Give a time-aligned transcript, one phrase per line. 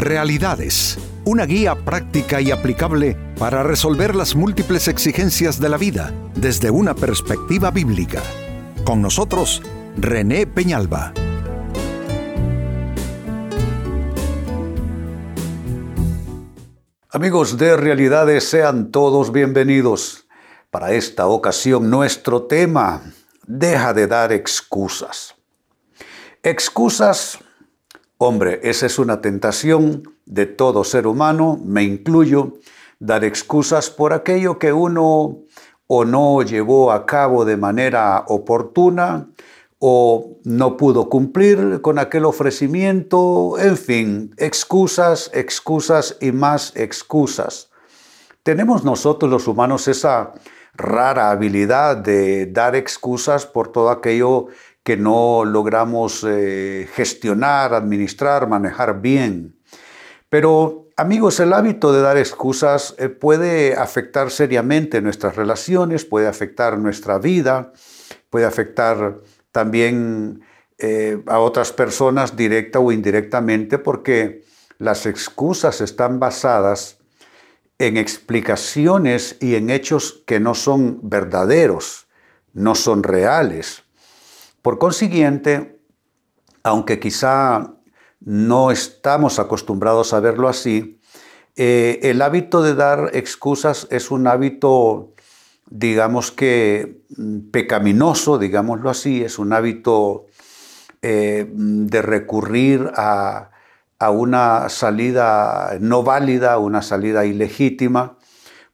[0.00, 6.70] Realidades, una guía práctica y aplicable para resolver las múltiples exigencias de la vida desde
[6.70, 8.22] una perspectiva bíblica.
[8.82, 9.60] Con nosotros,
[9.98, 11.12] René Peñalba.
[17.10, 20.26] Amigos de Realidades, sean todos bienvenidos.
[20.70, 23.02] Para esta ocasión, nuestro tema,
[23.46, 25.34] deja de dar excusas.
[26.42, 27.38] Excusas
[28.22, 32.58] Hombre, esa es una tentación de todo ser humano, me incluyo,
[32.98, 35.38] dar excusas por aquello que uno
[35.86, 39.30] o no llevó a cabo de manera oportuna
[39.78, 47.70] o no pudo cumplir con aquel ofrecimiento, en fin, excusas, excusas y más excusas.
[48.42, 50.34] Tenemos nosotros los humanos esa
[50.74, 54.48] rara habilidad de dar excusas por todo aquello
[54.90, 59.54] que no logramos eh, gestionar, administrar, manejar bien.
[60.28, 66.76] Pero amigos, el hábito de dar excusas eh, puede afectar seriamente nuestras relaciones, puede afectar
[66.76, 67.72] nuestra vida,
[68.30, 69.18] puede afectar
[69.52, 70.42] también
[70.78, 74.42] eh, a otras personas directa o indirectamente porque
[74.78, 76.98] las excusas están basadas
[77.78, 82.08] en explicaciones y en hechos que no son verdaderos,
[82.54, 83.84] no son reales.
[84.62, 85.80] Por consiguiente,
[86.62, 87.74] aunque quizá
[88.20, 91.00] no estamos acostumbrados a verlo así,
[91.56, 95.14] eh, el hábito de dar excusas es un hábito,
[95.68, 100.26] digamos que mm, pecaminoso, digámoslo así, es un hábito
[101.02, 103.50] eh, de recurrir a,
[104.10, 108.16] una salida no válida, una salida ilegítima,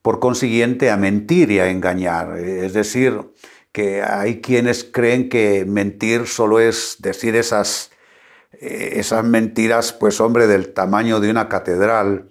[0.01, 2.39] por consiguiente a mentir y a engañar.
[2.39, 3.33] Es decir,
[3.77, 7.91] que hay quienes creen que mentir solo es decir esas,
[8.53, 12.31] eh, esas mentiras, pues hombre, del tamaño de una catedral,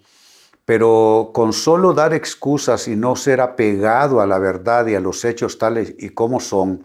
[0.65, 5.23] pero con solo dar excusas y no ser apegado a la verdad y a los
[5.23, 6.83] hechos tales y como son,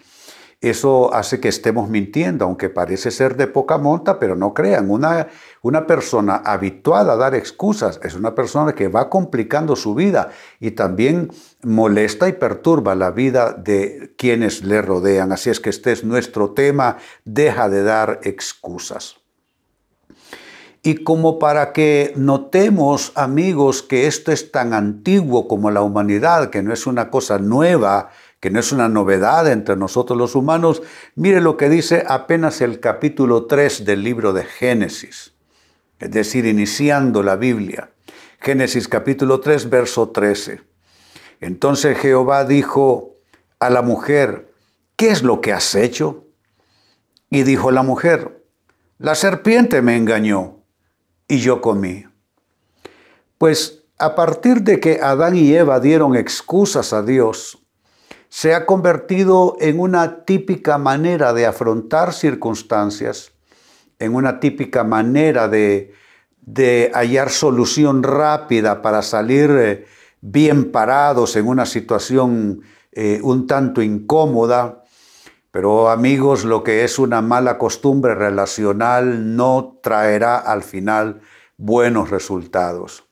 [0.61, 5.29] eso hace que estemos mintiendo, aunque parece ser de poca monta, pero no crean, una,
[5.63, 10.71] una persona habituada a dar excusas es una persona que va complicando su vida y
[10.71, 11.31] también
[11.63, 15.33] molesta y perturba la vida de quienes le rodean.
[15.33, 19.17] Así es que este es nuestro tema, deja de dar excusas.
[20.83, 26.63] Y como para que notemos, amigos, que esto es tan antiguo como la humanidad, que
[26.63, 28.09] no es una cosa nueva,
[28.41, 30.83] que no es una novedad entre nosotros los humanos,
[31.15, 35.35] mire lo que dice apenas el capítulo 3 del libro de Génesis,
[36.01, 37.91] es decir, iniciando la Biblia.
[38.41, 40.63] Génesis capítulo 3, verso 13.
[41.41, 43.17] Entonces Jehová dijo
[43.59, 44.53] a la mujer,
[44.97, 46.25] ¿qué es lo que has hecho?
[47.29, 48.43] Y dijo la mujer,
[48.99, 50.57] la serpiente me engañó
[51.29, 52.07] y yo comí.
[53.37, 57.59] Pues a partir de que Adán y Eva dieron excusas a Dios,
[58.31, 63.33] se ha convertido en una típica manera de afrontar circunstancias,
[64.01, 65.95] en una típica manera de,
[66.93, 69.87] hallar solución rápida para salir eh,
[70.21, 74.83] bien parados en una situación eh, un tanto incómoda.
[75.53, 81.21] Pero amigos, lo que es una mala costumbre relacional no traerá al final
[81.57, 83.05] buenos resultados.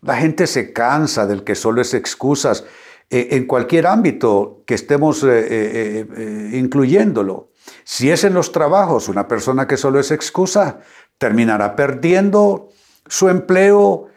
[0.00, 2.64] La gente se cansa del que solo es excusas
[3.10, 5.24] eh, en cualquier ámbito que estemos
[6.52, 7.51] incluyéndolo.
[7.84, 10.80] Si es en los trabajos, una persona que solo es excusa
[11.18, 12.68] terminará perdiendo
[13.06, 14.08] su empleo,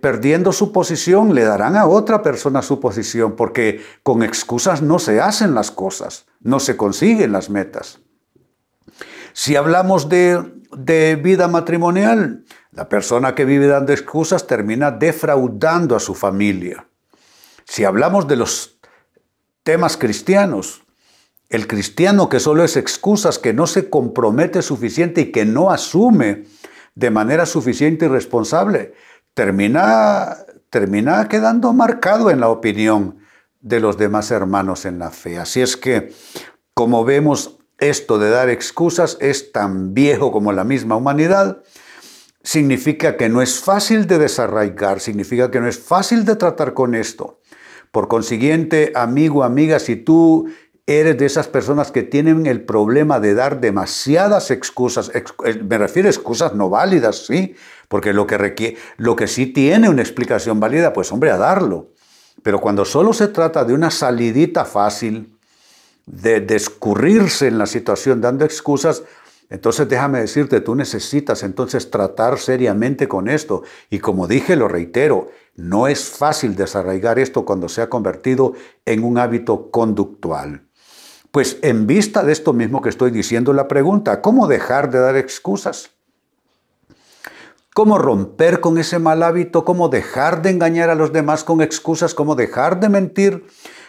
[0.00, 5.20] perdiendo su posición, le darán a otra persona su posición, porque con excusas no se
[5.20, 8.00] hacen las cosas, no se consiguen las metas.
[9.34, 16.00] Si hablamos de, de vida matrimonial, la persona que vive dando excusas termina defraudando a
[16.00, 16.88] su familia.
[17.64, 18.78] Si hablamos de los
[19.62, 20.82] temas cristianos,
[21.48, 26.44] el cristiano que solo es excusas, que no se compromete suficiente y que no asume
[26.94, 28.92] de manera suficiente y responsable,
[29.34, 30.36] termina,
[30.68, 33.18] termina quedando marcado en la opinión
[33.60, 35.38] de los demás hermanos en la fe.
[35.38, 36.12] Así es que,
[36.74, 41.62] como vemos, esto de dar excusas es tan viejo como la misma humanidad.
[42.42, 46.94] Significa que no es fácil de desarraigar, significa que no es fácil de tratar con
[46.94, 47.40] esto.
[47.92, 50.48] Por consiguiente, amigo, amiga, si tú
[50.88, 55.22] eres de esas personas que tienen el problema de dar demasiadas excusas, eh,
[55.62, 57.54] me refiero a excusas no válidas, sí,
[57.88, 61.90] porque lo que, requiere, lo que sí tiene una explicación válida, pues hombre, a darlo.
[62.42, 65.36] Pero cuando solo se trata de una salidita fácil,
[66.06, 69.02] de descurrirse en la situación dando excusas,
[69.50, 73.62] Entonces déjame decirte, tú necesitas entonces tratar seriamente con esto.
[73.88, 78.52] Y como dije, lo reitero, no es fácil desarraigar esto cuando se ha convertido
[78.84, 80.67] en un hábito conductual.
[81.38, 85.16] Pues en vista de esto mismo que estoy diciendo, la pregunta, ¿cómo dejar de dar
[85.16, 85.90] excusas?
[87.72, 89.64] ¿Cómo romper con ese mal hábito?
[89.64, 92.12] ¿Cómo dejar de engañar a los demás con excusas?
[92.12, 93.46] ¿Cómo dejar de mentir?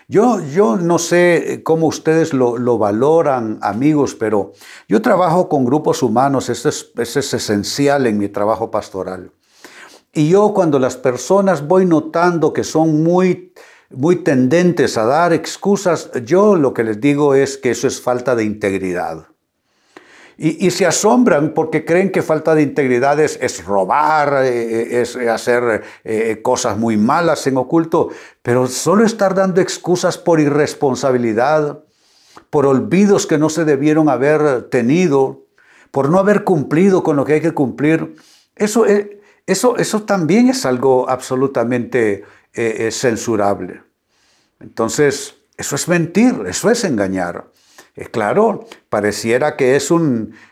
[0.07, 4.51] Yo, yo no sé cómo ustedes lo, valoran, amigos, pero
[4.87, 9.31] yo trabajo con grupos humanos, eso es, eso es esencial en mi trabajo pastoral.
[10.13, 13.53] Y yo cuando las personas voy notando que son muy,
[13.89, 18.35] muy tendentes a dar excusas, yo lo que les digo es que eso es falta
[18.35, 19.27] de integridad.
[20.41, 26.39] Y, se asombran porque creen que falta de integridad es, robar, eh, es hacer eh,
[26.41, 28.07] cosas muy malas en oculto,
[28.41, 31.83] pero solo estar dando excusas por irresponsabilidad,
[32.49, 35.43] por olvidos que no se debieron haber tenido,
[35.91, 38.15] por no haber cumplido con lo que hay que cumplir,
[38.55, 42.23] eso, eh, eso, eso también es algo absolutamente
[42.53, 43.81] censurable.
[44.59, 47.45] Entonces, eso es mentir, eso es engañar.
[47.95, 49.89] Eh, claro, pareciera que es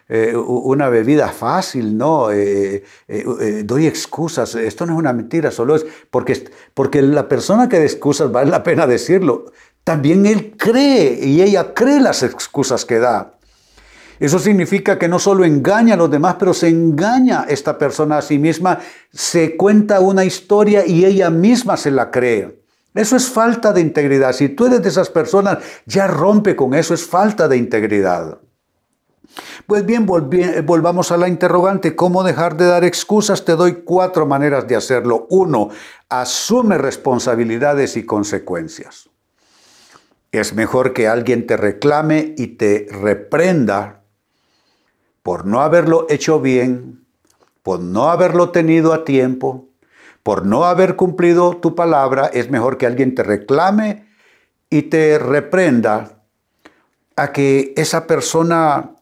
[0.10, 2.30] eh, una bebida fácil, ¿no?
[2.30, 2.84] Eh,
[3.64, 7.86] doy excusas, esto no es una mentira, solo es porque, porque la persona que da
[7.86, 9.46] excusas, vale la pena decirlo,
[9.86, 13.37] también él cree y ella cree las excusas que da.
[14.20, 18.22] Eso significa que no solo engaña a los demás, pero se engaña esta persona a
[18.22, 18.80] sí misma,
[19.12, 22.62] se cuenta una historia y ella misma se la cree.
[22.96, 24.34] Eso es falta de integridad.
[24.34, 28.40] Si tú eres de esas personas, ya rompe con eso, es falta de integridad.
[29.68, 33.46] Pues bien, volvamos a la interrogante, ¿cómo dejar de dar excusas?
[33.46, 35.28] Te doy cuatro maneras de hacerlo.
[35.30, 35.70] Uno,
[36.10, 39.10] asume responsabilidades y consecuencias.
[40.32, 44.04] Es mejor que alguien te reclame y te reprenda
[45.28, 47.06] por no haberlo hecho bien,
[47.62, 49.68] por no haberlo tenido a tiempo,
[50.24, 54.08] por no haber cumplido tu palabra, es mejor que alguien te reclame
[54.70, 56.24] y te reprenda
[57.18, 58.96] a que esa persona,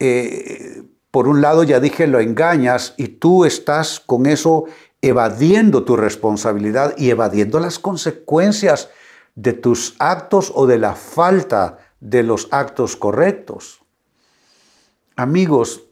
[0.00, 0.82] eh,
[1.12, 4.64] por un lado ya dije, lo engañas y tú estás con eso
[5.00, 8.90] evadiendo tu responsabilidad y evadiendo las consecuencias
[9.36, 13.84] de tus actos o de la falta de los actos correctos.
[15.18, 15.82] Amigos,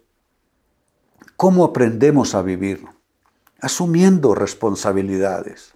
[1.36, 2.86] ¿cómo aprendemos a vivir?
[3.60, 5.74] asumiendo responsabilidades.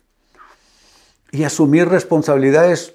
[1.32, 2.94] Y asumir responsabilidades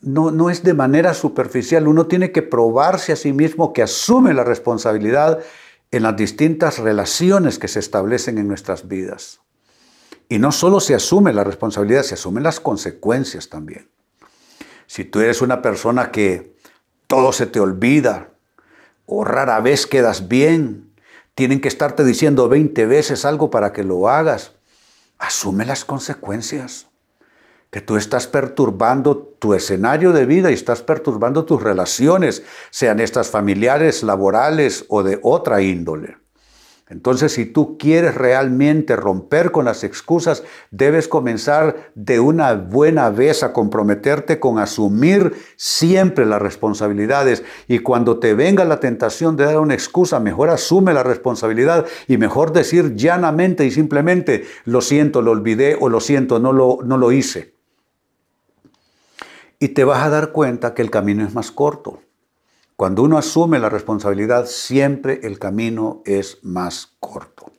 [0.00, 4.34] no, no, es de manera superficial, uno tiene que probarse a sí mismo que asume
[4.34, 5.40] la responsabilidad
[5.90, 9.40] en las distintas relaciones que se establecen en nuestras vidas.
[10.28, 13.88] Y no solo se asume la responsabilidad, se asumen las consecuencias también.
[14.86, 16.54] Si tú eres una persona que
[17.06, 18.33] todo se te olvida
[19.06, 20.92] o rara vez quedas bien,
[21.34, 24.52] tienen que estarte diciendo 20 veces algo para que lo hagas.
[25.18, 26.86] Asume las consecuencias.
[27.70, 33.30] Que tú estás perturbando tu escenario de vida y estás perturbando tus relaciones, sean estas
[33.30, 36.23] familiares, laborales o de otra índole.
[36.90, 43.42] Entonces, si tú quieres realmente romper con las excusas, debes comenzar de una buena vez
[43.42, 47.42] a comprometerte con asumir siempre las responsabilidades.
[47.68, 52.18] Y cuando te venga la tentación de dar una excusa, mejor asume la responsabilidad y
[52.18, 56.98] mejor decir llanamente y simplemente, lo siento, lo olvidé o lo siento, no lo, no
[56.98, 57.54] lo hice.
[59.58, 62.03] Y te vas a dar cuenta que el camino es más corto.
[62.76, 67.52] Cuando uno asume la responsabilidad, siempre el camino es más corto.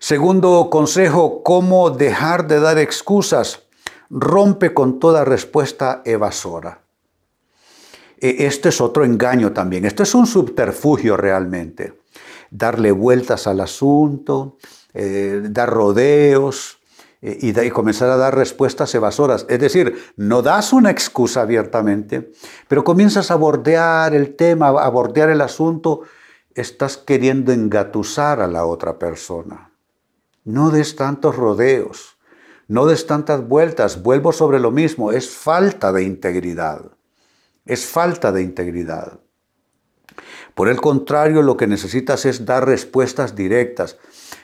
[0.00, 3.64] Segundo consejo, cómo dejar de dar excusas.
[4.10, 6.82] Rompe con toda respuesta evasora.
[8.20, 9.84] E, este es otro engaño también.
[9.84, 12.00] Esto es un subterfugio realmente.
[12.50, 14.56] Darle vueltas al asunto,
[14.94, 16.77] eh, dar rodeos,
[17.20, 19.44] eh, y, comenzar a dar respuestas evasoras.
[19.48, 22.32] Es decir, no das una excusa abiertamente,
[22.68, 26.02] pero comienzas a bordear el tema, a bordear el asunto,
[26.54, 29.72] estás queriendo engatusar a la otra persona.
[30.44, 32.16] No des tantos rodeos,
[32.68, 36.82] no des tantas vueltas, vuelvo sobre lo mismo, es falta de integridad,
[37.66, 39.20] es falta de integridad.
[40.54, 43.96] Por el contrario, lo que necesitas es dar respuestas directas.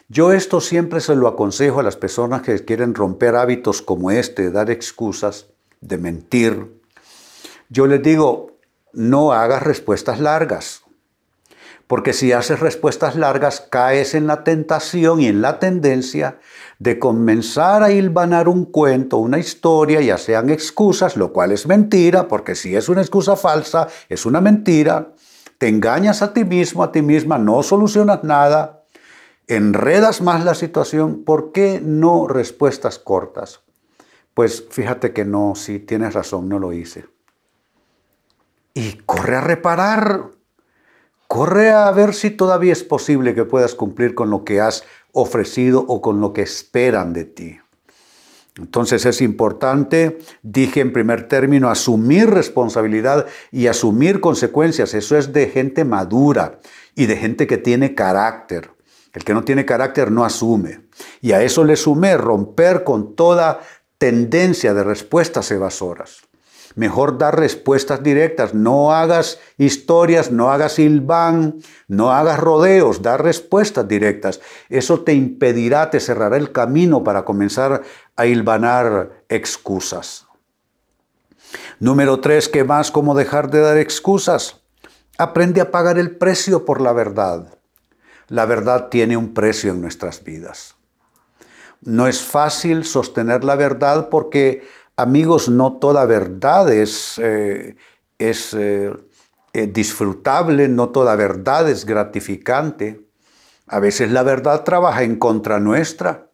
[0.08, 4.42] Yo esto siempre se lo aconsejo a las personas que quieren romper hábitos como este,
[4.42, 5.46] de dar excusas,
[5.80, 6.80] de mentir.
[7.70, 8.58] Yo les digo,
[8.92, 10.82] no hagas respuestas largas,
[11.86, 16.38] porque si haces respuestas largas caes en la tentación y en la tendencia
[16.78, 22.28] de comenzar a hilvanar un cuento, una historia, ya sean excusas, lo cual es mentira,
[22.28, 25.12] porque si es una excusa falsa, es una mentira,
[25.56, 28.83] te engañas a ti mismo, a ti misma, no solucionas nada,
[29.48, 31.24] enredas más la situación.
[31.24, 33.60] ¿Por qué no respuestas cortas?
[34.34, 37.06] Pues fíjate que no, si tienes razón, no lo hice.
[38.74, 40.30] Y corre a reparar,
[41.28, 45.84] corre a ver si todavía es posible que puedas cumplir con lo que has ofrecido
[45.86, 47.58] o con lo que esperan de ti.
[48.56, 54.94] Entonces es importante, dije en primer término, asumir responsabilidad y asumir consecuencias.
[54.94, 56.60] Eso es de gente madura
[56.94, 58.73] y de gente que tiene carácter.
[59.14, 60.88] El que no tiene carácter no asume.
[61.20, 63.60] Y a eso le sumé romper con toda
[63.96, 66.22] tendencia de respuestas evasoras.
[66.74, 68.52] Mejor dar respuestas directas.
[68.52, 74.40] No hagas historias, no hagas silbán, no hagas rodeos, dar respuestas directas.
[74.68, 77.82] Eso te impedirá, te cerrará el camino para comenzar
[78.16, 80.26] a hilvanar excusas.
[81.78, 82.90] Número tres, ¿qué más?
[82.90, 84.60] ¿Cómo dejar de dar excusas?
[85.16, 87.58] Aprende a pagar el precio por la verdad.
[88.28, 90.76] La verdad tiene un precio en nuestras vidas.
[91.80, 94.62] No es fácil sostener la verdad porque
[94.96, 97.74] Amigos, no toda verdad es, eh,
[98.16, 98.92] es eh,
[99.52, 103.04] eh, disfrutable, no toda verdad es gratificante.
[103.66, 106.30] A veces la verdad trabaja en contra nuestra.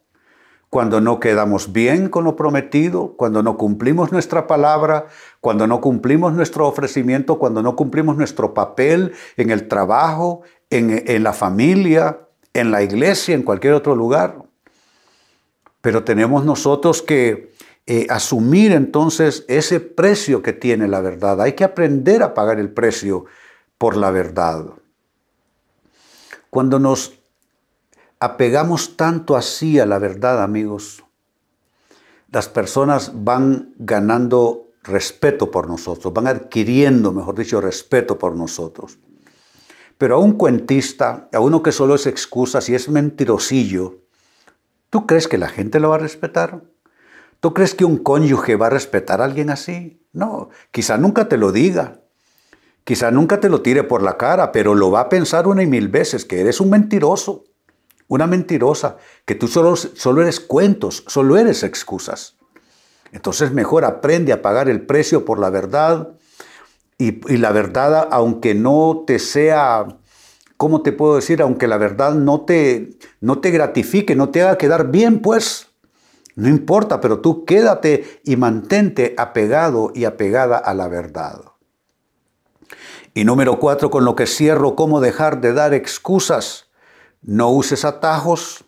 [0.69, 5.07] Cuando no quedamos bien con lo prometido, cuando no cumplimos nuestra palabra,
[5.39, 11.33] cuando no cumplimos nuestro ofrecimiento, cuando no cumplimos nuestro papel en el trabajo, en, la
[11.33, 12.19] familia,
[12.53, 14.41] en la iglesia, en cualquier otro lugar.
[15.81, 17.51] Pero tenemos nosotros que
[17.85, 21.41] eh, asumir entonces ese precio que tiene la verdad.
[21.41, 23.25] Hay que aprender a pagar el precio
[23.77, 24.65] por la verdad.
[26.49, 27.13] Cuando nos
[28.19, 31.03] apegamos tanto así a la verdad, amigos,
[32.31, 38.97] las personas van ganando respeto por nosotros, van adquiriendo, mejor dicho, respeto por nosotros.
[40.01, 43.99] Pero a un cuentista, a uno que solo es excusa, si es mentirosillo,
[44.89, 46.63] ¿tú crees que la gente lo va a respetar?
[47.39, 50.01] ¿Tú crees que un cónyuge va a respetar a alguien así?
[50.11, 51.99] No, quizá nunca te lo diga,
[52.83, 55.67] quizá nunca te lo tire por la cara, pero lo va a pensar una y
[55.67, 57.43] mil veces que eres un mentiroso,
[58.07, 62.37] una mentirosa, que tú solo, solo eres cuentos, solo eres excusas.
[63.11, 66.15] Entonces mejor aprende a pagar el precio por la verdad
[67.01, 69.87] y, la verdad, aunque no te sea,
[70.57, 71.41] ¿cómo te puedo decir?
[71.41, 72.91] Aunque la verdad no te,
[73.21, 75.69] no te gratifique, no te haga quedar bien, pues
[76.35, 81.41] no importa, pero tú quédate y mantente apegado y apegada a la verdad.
[83.15, 86.69] Y número cuatro, con lo que cierro, cómo dejar de dar excusas.
[87.23, 88.63] No uses atajos,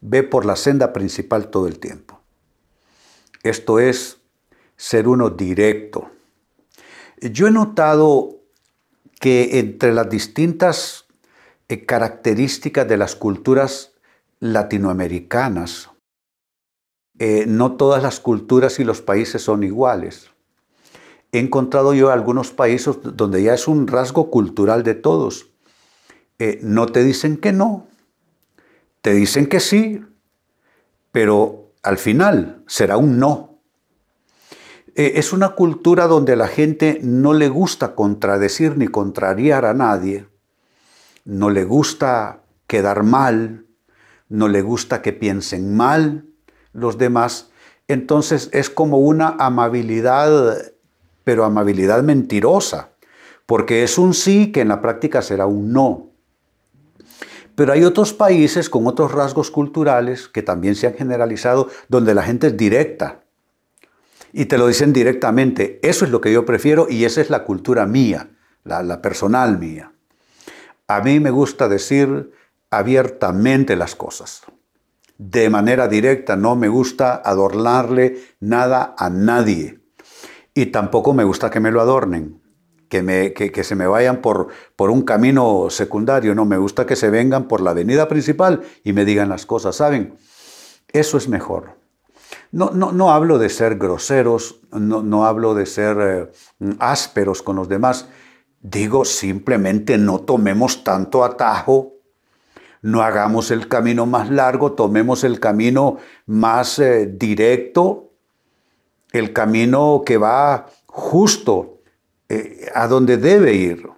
[0.00, 2.20] ve por la senda principal todo el tiempo.
[3.42, 4.18] Esto es
[4.76, 6.10] ser uno directo.
[7.20, 8.40] Yo he notado
[9.20, 11.06] que entre las distintas
[11.68, 13.92] eh, características de las culturas
[14.40, 15.90] latinoamericanas,
[17.18, 20.30] eh, no todas las culturas y los países son iguales.
[21.32, 25.48] He encontrado yo algunos países donde ya es un rasgo cultural de todos.
[26.38, 27.88] Eh, no te dicen que no,
[29.00, 30.04] te dicen que sí,
[31.10, 33.55] pero al final será un no.
[34.96, 40.26] Eh, es una cultura donde la gente no le gusta contradecir ni contrariar a nadie,
[41.26, 43.66] no le gusta quedar mal,
[44.30, 46.24] no le gusta que piensen mal,
[46.72, 47.50] los demás,
[47.88, 50.72] entonces es como una amabilidad,
[51.24, 52.92] pero amabilidad mentirosa,
[53.44, 56.10] porque es un sí que en la práctica será un no.
[57.54, 62.22] Pero hay otros países con otros rasgos culturales que también se han generalizado, donde la
[62.22, 63.25] gente es directa.
[64.38, 67.42] Y te lo dicen directamente, eso es lo que yo prefiero y esa es la
[67.42, 68.28] cultura mía,
[68.64, 69.92] la, personal mía.
[70.88, 72.32] A mí me gusta decir
[72.68, 74.42] abiertamente las cosas
[75.16, 76.36] de manera directa.
[76.36, 79.80] No me gusta adornarle nada a nadie.
[80.52, 82.42] Y tampoco me gusta que me lo adornen,
[82.90, 86.34] que, se me vayan por un camino secundario.
[86.34, 89.76] No, me gusta que se vengan por la avenida principal y me digan las cosas.
[89.76, 90.18] ¿Saben?
[90.92, 91.85] Eso es mejor.
[92.52, 97.56] No, no, no hablo de ser groseros, no, no hablo de ser eh, ásperos con
[97.56, 98.08] los demás.
[98.60, 101.96] Digo simplemente no tomemos tanto atajo
[102.86, 108.12] no hagamos el camino más largo, tomemos el camino más eh, directo,
[109.10, 111.80] el camino que va justo
[112.28, 113.88] eh, a donde debe ir.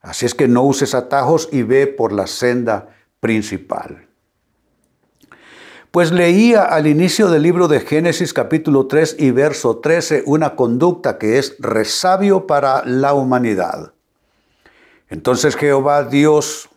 [0.00, 2.88] Así es que no uses atajos y ve por la senda
[3.20, 4.08] principal.
[5.94, 11.18] Pues leía al inicio del libro de Génesis capítulo 3 y verso 13 una conducta
[11.18, 13.92] que es resabio para la humanidad.
[15.08, 16.68] Entonces Jehová Dios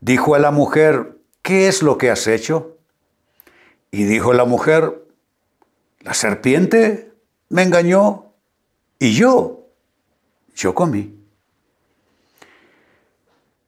[0.00, 2.76] dijo a la mujer, ¿qué es lo que has hecho?
[3.92, 5.00] Y dijo la mujer,
[6.00, 7.12] la serpiente
[7.50, 8.32] me engañó
[8.98, 9.68] y yo,
[10.56, 11.16] yo comí.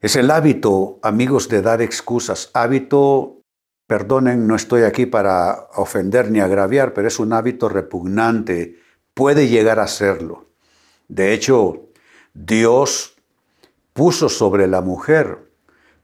[0.01, 2.51] Es el hábito, amigos, de dar excusas.
[2.53, 3.40] Hábito,
[3.91, 8.79] perdonen, no estoy aquí para ofender ni agraviar, pero es un hábito repugnante.
[9.13, 10.45] Puede llegar a serlo.
[11.09, 11.89] De hecho,
[12.33, 13.17] Dios
[13.91, 15.39] puso sobre la mujer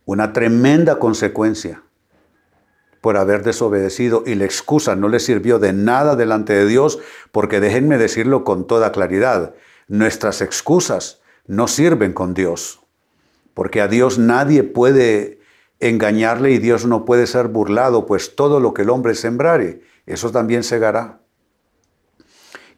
[0.03, 1.81] una tremenda consecuencia
[2.99, 6.99] por haber desobedecido y la excusa no le sirvió de nada delante de Dios,
[7.31, 9.53] porque déjenme decirlo con toda claridad,
[9.87, 12.81] nuestras excusas no sirven con Dios
[13.57, 15.36] porque a Dios nadie puede
[15.79, 20.31] engañarle y Dios no puede ser burlado, pues todo lo que el hombre sembrare, eso
[20.31, 21.19] también segará.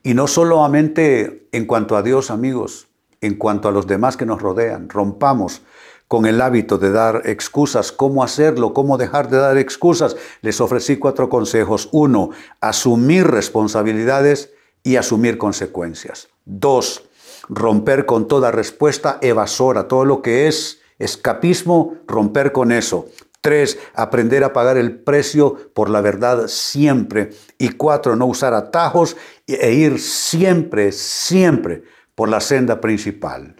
[0.03, 2.87] Y no solamente en cuanto a Dios, amigos,
[3.21, 5.61] en cuanto a los demás que nos rodean, rompamos
[6.07, 7.91] con el hábito de dar excusas.
[7.91, 8.73] ¿Cómo hacerlo?
[8.73, 10.15] ¿Cómo dejar de dar excusas?
[10.41, 11.87] Les ofrecí cuatro consejos.
[11.91, 14.51] Uno, asumir responsabilidades
[14.81, 16.29] y asumir consecuencias.
[16.45, 17.03] Dos,
[17.47, 23.07] romper con toda respuesta evasora, todo lo que es escapismo, romper con eso.
[23.41, 27.29] Tres, aprender a pagar el precio por la verdad siempre.
[27.57, 31.83] Y cuatro, no usar atajos e ir siempre, siempre
[32.15, 33.55] por la senda principal.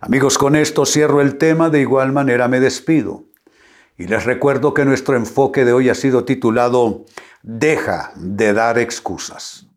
[0.00, 3.24] Amigos, con esto cierro el tema, de igual manera me despido.
[3.98, 7.04] Y les recuerdo que nuestro enfoque de hoy ha sido titulado
[7.42, 9.70] Deja de dar excusas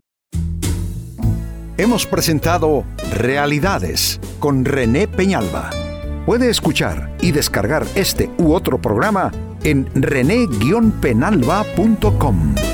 [1.77, 5.82] hemos presentado Realidades con René Peñalba.
[6.25, 9.31] Puede escuchar y descargar este u otro programa
[9.63, 12.72] en rene-penalba.com.